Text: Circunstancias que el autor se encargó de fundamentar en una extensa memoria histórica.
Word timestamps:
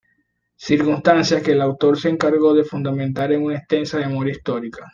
Circunstancias 0.57 1.43
que 1.43 1.51
el 1.51 1.61
autor 1.61 1.95
se 1.95 2.09
encargó 2.09 2.55
de 2.55 2.63
fundamentar 2.63 3.33
en 3.33 3.43
una 3.43 3.57
extensa 3.59 3.99
memoria 3.99 4.31
histórica. 4.31 4.89